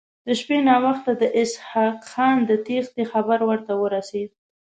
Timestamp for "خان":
2.11-2.37